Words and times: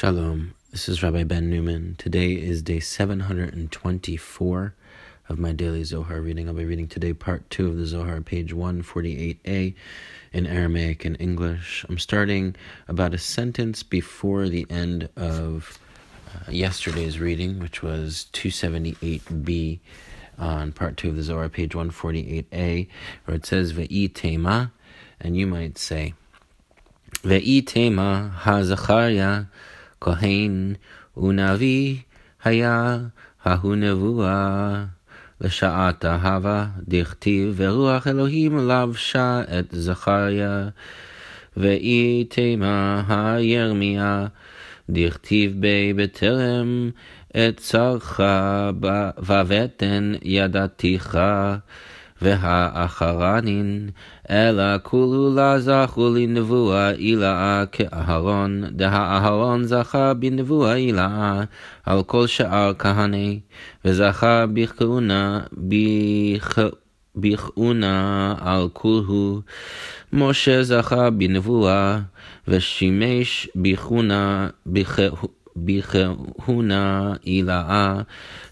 Shalom, 0.00 0.54
this 0.70 0.88
is 0.88 1.02
Rabbi 1.02 1.24
Ben 1.24 1.50
Newman. 1.50 1.94
Today 1.98 2.32
is 2.32 2.62
day 2.62 2.80
724 2.80 4.74
of 5.28 5.38
my 5.38 5.52
daily 5.52 5.84
Zohar 5.84 6.22
reading. 6.22 6.48
I'll 6.48 6.54
be 6.54 6.64
reading 6.64 6.88
today 6.88 7.12
part 7.12 7.50
2 7.50 7.68
of 7.68 7.76
the 7.76 7.84
Zohar, 7.84 8.22
page 8.22 8.54
148a 8.54 9.74
in 10.32 10.46
Aramaic 10.46 11.04
and 11.04 11.20
English. 11.20 11.84
I'm 11.86 11.98
starting 11.98 12.56
about 12.88 13.12
a 13.12 13.18
sentence 13.18 13.82
before 13.82 14.48
the 14.48 14.66
end 14.70 15.10
of 15.16 15.78
uh, 16.34 16.50
yesterday's 16.50 17.20
reading, 17.20 17.60
which 17.60 17.82
was 17.82 18.28
278b 18.32 19.80
on 20.38 20.72
part 20.72 20.96
2 20.96 21.10
of 21.10 21.16
the 21.16 21.22
Zohar, 21.22 21.50
page 21.50 21.72
148a, 21.72 22.88
where 23.26 23.36
it 23.36 23.44
says 23.44 23.74
Ve'i 23.74 24.10
Tema, 24.14 24.72
and 25.20 25.36
you 25.36 25.46
might 25.46 25.76
say, 25.76 26.14
Ve'i 27.22 27.66
Tema 27.66 28.32
ha 28.34 28.62
כהן 30.00 30.74
ונביא 31.16 31.96
היה 32.44 32.98
ההוא 33.44 33.76
נבואה 33.76 34.84
לשעת 35.40 36.04
אהבה, 36.04 36.66
דכתיב 36.88 37.54
ורוח 37.56 38.06
אלוהים 38.06 38.68
לבשה 38.68 39.42
את 39.58 39.66
זכריה, 39.70 40.68
ואי 41.56 42.24
תימה 42.28 43.02
הירמיה, 43.08 44.26
דכתיב 44.90 45.60
בי 45.60 45.92
בטרם 45.96 46.90
את 47.30 47.56
צרך 47.56 48.20
בבטן 49.28 50.12
ידעתיך. 50.22 51.18
והאחרנין, 52.22 53.90
אלא 54.30 54.78
כולו 54.82 55.34
לה 55.34 55.60
זכו 55.60 56.14
לנבואה 56.14 56.90
אילאה 56.90 57.64
כאהרון, 57.72 58.64
דהאהרון 58.70 59.64
זכה 59.64 60.14
בנבואה 60.14 60.74
אילאה 60.74 61.42
על 61.86 62.02
כל 62.02 62.26
שאר 62.26 62.72
כהני, 62.78 63.40
וזכה 63.84 64.44
בכהונה, 64.54 65.40
בכהונה 67.16 68.34
על 68.40 68.68
כולהו. 68.72 69.40
משה 70.12 70.62
זכה 70.62 71.10
בנבואה, 71.10 71.98
ושימש 72.48 73.48
בכהונה, 73.56 74.48
בכהונה 74.66 75.39
אילאה, 77.26 78.00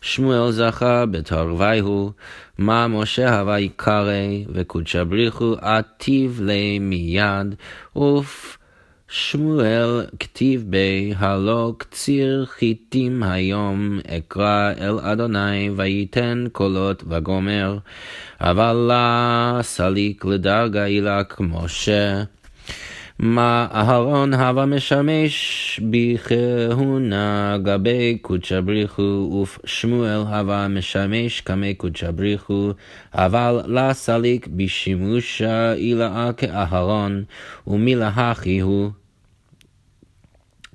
שמואל 0.00 0.50
זכה 0.50 1.06
בתרוויהו, 1.06 2.12
מה 2.58 2.88
משה 2.88 3.38
הווה 3.40 3.60
יקרא, 3.60 4.12
וקודשא 4.52 5.04
בריחו 5.04 5.54
עטיב 5.60 6.40
לי 6.44 6.78
מיד, 6.78 7.54
וף 7.96 8.58
שמואל 9.08 10.06
כתיב 10.20 10.64
בי, 10.68 11.14
הלא 11.18 11.72
קציר 11.78 12.44
חיטים 12.46 13.22
היום, 13.22 13.98
אקרא 14.06 14.72
אל 14.80 14.98
אדוני, 15.00 15.70
ויתן 15.76 16.44
קולות 16.52 17.04
וגומר, 17.08 17.78
אבל 18.40 18.72
לה 18.88 19.58
סליק 19.62 20.24
לדרגה 20.24 20.84
אילה 20.84 21.24
כמשה. 21.24 22.22
מה 23.18 23.66
אהרון 23.74 24.34
הווה 24.34 24.66
משמש 24.66 25.80
בכהונה 25.90 27.56
גבי 27.62 28.18
קודשא 28.22 28.60
בריחו, 28.60 29.46
ושמואל 29.64 30.20
הווה 30.20 30.68
משמש 30.68 31.40
כמי 31.40 31.74
קודשא 31.74 32.10
בריחו, 32.10 32.72
אבל 33.14 33.60
לה 33.66 33.94
סליק 33.94 34.46
בשימושה 34.46 35.72
אילאה 35.72 36.30
כאהרון, 36.36 37.24
ומילהכי 37.66 38.60
הוא. 38.60 38.90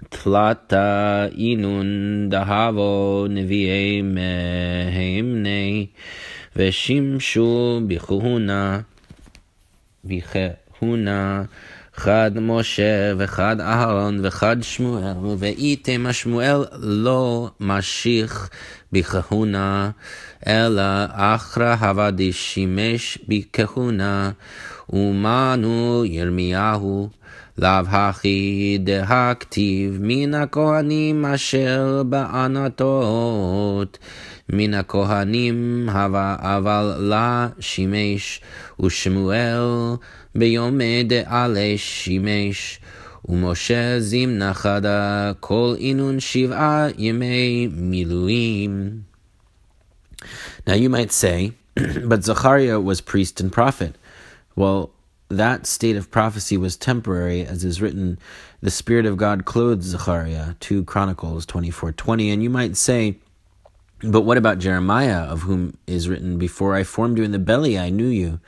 תלתה 0.09 1.25
אינון 1.37 1.85
דהבו 2.29 3.25
נביאי 3.29 4.01
מהמני, 4.01 5.87
ושימשו 6.55 7.81
בכהונה, 7.87 8.79
בכהונה. 10.05 11.43
חד 11.95 12.31
משה 12.35 13.13
וחד 13.17 13.61
אהרון 13.61 14.19
וחד 14.23 14.57
שמואל, 14.61 15.13
ואיתם 15.37 16.05
השמואל 16.05 16.65
לא 16.79 17.49
משיך 17.59 18.49
בכהונה, 18.91 19.91
אלא 20.47 20.83
אחרא 21.11 21.75
עבדי 21.81 22.33
שימש 22.33 23.17
בכהונה, 23.27 24.31
ומנו 24.89 26.03
ירמיהו. 26.05 27.09
לאו 27.58 27.88
הכי 27.88 28.78
דהכתיב 28.80 29.98
מן 30.00 30.34
הכהנים 30.34 31.24
אשר 31.24 32.02
בענתות. 32.06 33.98
מן 34.48 34.74
הכהנים 34.74 35.88
הווה 35.92 36.36
אבל 36.40 36.94
לה 36.98 37.48
שימש, 37.60 38.40
ושמואל 38.82 39.96
ביומי 40.34 41.04
דעלה 41.04 41.74
שימש. 41.76 42.80
ומשה 43.28 44.00
זימנה 44.00 44.54
חדה 44.54 45.32
כל 45.40 45.74
אינון 45.78 46.20
שבעה 46.20 46.86
ימי 46.98 47.68
מילואים. 47.72 49.00
Now 50.66 50.74
you 50.74 50.88
might 50.88 51.12
say, 51.12 51.52
but 52.04 52.24
Zechariah 52.24 52.80
was 52.80 53.00
priest 53.00 53.40
and 53.40 53.52
prophet. 53.52 53.96
Well, 54.56 54.90
that 55.37 55.65
state 55.65 55.95
of 55.95 56.11
prophecy 56.11 56.57
was 56.57 56.75
temporary, 56.75 57.45
as 57.45 57.63
is 57.63 57.81
written, 57.81 58.19
the 58.61 58.71
Spirit 58.71 59.05
of 59.05 59.17
God 59.17 59.45
clothed 59.45 59.83
Zechariah, 59.83 60.55
2 60.59 60.85
Chronicles 60.85 61.45
24.20. 61.45 62.33
And 62.33 62.43
you 62.43 62.49
might 62.49 62.77
say, 62.77 63.17
but 64.03 64.21
what 64.21 64.37
about 64.37 64.59
Jeremiah, 64.59 65.21
of 65.21 65.43
whom 65.43 65.77
is 65.87 66.09
written, 66.09 66.37
Before 66.37 66.75
I 66.75 66.83
formed 66.83 67.17
you 67.17 67.23
in 67.23 67.31
the 67.31 67.39
belly, 67.39 67.79
I 67.79 67.89
knew 67.89 68.07
you? 68.07 68.39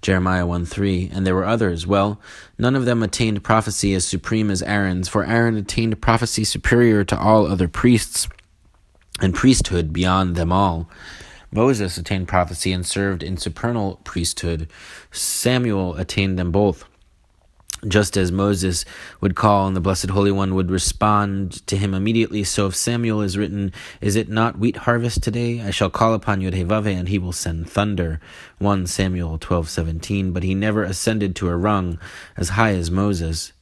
Jeremiah 0.00 0.46
1 0.46 0.64
3. 0.64 1.10
And 1.12 1.26
there 1.26 1.34
were 1.34 1.44
others. 1.44 1.86
Well, 1.86 2.20
none 2.58 2.76
of 2.76 2.84
them 2.84 3.02
attained 3.02 3.42
prophecy 3.42 3.94
as 3.94 4.06
supreme 4.06 4.50
as 4.50 4.62
Aaron's, 4.62 5.08
for 5.08 5.24
Aaron 5.24 5.56
attained 5.56 6.00
prophecy 6.00 6.44
superior 6.44 7.04
to 7.04 7.18
all 7.18 7.46
other 7.46 7.68
priests 7.68 8.28
and 9.20 9.34
priesthood 9.34 9.92
beyond 9.92 10.36
them 10.36 10.52
all. 10.52 10.88
Moses 11.52 11.98
attained 11.98 12.28
prophecy 12.28 12.72
and 12.72 12.84
served 12.84 13.22
in 13.22 13.36
supernal 13.36 14.00
priesthood. 14.04 14.68
Samuel 15.10 15.96
attained 15.96 16.38
them 16.38 16.50
both 16.50 16.84
just 17.86 18.16
as 18.16 18.30
Moses 18.30 18.84
would 19.20 19.34
call 19.34 19.66
and 19.66 19.74
the 19.74 19.80
Blessed 19.80 20.10
Holy 20.10 20.30
One 20.30 20.54
would 20.54 20.70
respond 20.70 21.66
to 21.66 21.76
him 21.76 21.94
immediately. 21.94 22.44
So 22.44 22.66
if 22.66 22.76
Samuel 22.76 23.22
is 23.22 23.36
written, 23.36 23.72
Is 24.00 24.14
it 24.14 24.28
not 24.28 24.58
wheat 24.58 24.78
harvest 24.78 25.22
today? 25.22 25.60
I 25.60 25.70
shall 25.70 25.90
call 25.90 26.14
upon 26.14 26.40
Yodhevave 26.40 26.86
and 26.86 27.08
he 27.08 27.18
will 27.18 27.32
send 27.32 27.68
thunder. 27.68 28.20
1 28.58 28.86
Samuel 28.86 29.38
12:17. 29.38 30.32
But 30.32 30.44
he 30.44 30.54
never 30.54 30.84
ascended 30.84 31.34
to 31.36 31.48
a 31.48 31.56
rung 31.56 31.98
as 32.36 32.50
high 32.50 32.74
as 32.74 32.90
Moses. 32.90 33.52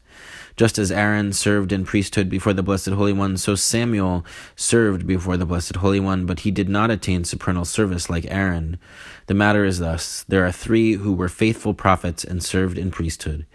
Just 0.61 0.79
as 0.79 0.93
Aaron 0.93 1.33
served 1.33 1.73
in 1.73 1.87
priesthood 1.87 2.29
before 2.29 2.53
the 2.53 2.63
Blessed 2.63 2.89
Holy 2.89 3.15
One, 3.15 3.39
so 3.39 3.55
Samuel 3.55 4.27
served 4.57 5.07
before 5.07 5.39
the 5.39 5.47
Blessed 5.47 5.77
Holy 5.77 6.01
One, 6.01 6.27
but 6.27 6.41
he 6.41 6.51
did 6.51 6.69
not 6.69 6.91
attain 6.91 7.25
supernal 7.25 7.65
service 7.65 8.11
like 8.11 8.27
Aaron. 8.29 8.79
The 9.25 9.33
matter 9.33 9.65
is 9.65 9.79
thus 9.79 10.23
there 10.29 10.45
are 10.45 10.53
three 10.53 10.97
who 10.97 11.15
were 11.15 11.31
faithful 11.31 11.73
prophets 11.73 12.25
and 12.25 12.45
served 12.45 12.77
in 12.77 12.91
priesthood. 12.91 13.47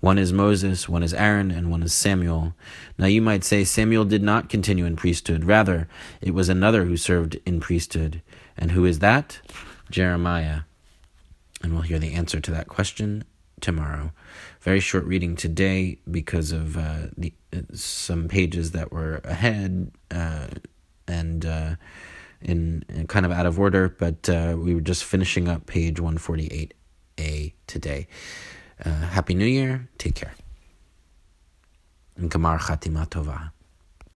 One 0.00 0.16
is 0.16 0.32
Moses, 0.32 0.88
one 0.88 1.02
is 1.02 1.12
Aaron, 1.12 1.50
and 1.50 1.70
one 1.70 1.82
is 1.82 1.92
Samuel. 1.92 2.54
Now 2.96 3.08
you 3.08 3.20
might 3.20 3.44
say 3.44 3.64
Samuel 3.64 4.06
did 4.06 4.22
not 4.22 4.48
continue 4.48 4.86
in 4.86 4.96
priesthood. 4.96 5.44
Rather, 5.44 5.86
it 6.22 6.32
was 6.32 6.48
another 6.48 6.86
who 6.86 6.96
served 6.96 7.36
in 7.44 7.60
priesthood. 7.60 8.22
And 8.56 8.70
who 8.70 8.86
is 8.86 9.00
that? 9.00 9.38
Jeremiah. 9.90 10.60
And 11.62 11.74
we'll 11.74 11.82
hear 11.82 11.98
the 11.98 12.14
answer 12.14 12.40
to 12.40 12.50
that 12.52 12.68
question 12.68 13.24
tomorrow. 13.64 14.12
Very 14.60 14.78
short 14.78 15.04
reading 15.04 15.36
today 15.36 15.98
because 16.10 16.52
of 16.52 16.76
uh, 16.76 17.08
the 17.16 17.32
uh, 17.50 17.62
some 17.72 18.28
pages 18.28 18.72
that 18.72 18.92
were 18.92 19.22
ahead 19.24 19.90
uh, 20.10 20.48
and 21.08 21.46
uh, 21.46 21.76
in, 22.42 22.84
in, 22.90 23.06
kind 23.06 23.24
of 23.24 23.32
out 23.32 23.46
of 23.46 23.58
order, 23.58 23.88
but 23.88 24.28
uh, 24.28 24.54
we 24.58 24.74
were 24.74 24.82
just 24.82 25.02
finishing 25.02 25.48
up 25.48 25.64
page 25.64 25.96
148a 25.96 27.54
today. 27.66 28.06
Happy 28.84 29.32
New 29.32 29.46
Year. 29.46 29.88
Take 29.96 30.14
care. 30.14 30.34
Gamar 32.20 32.58
Chatima 32.58 33.08
Tova. 33.08 33.53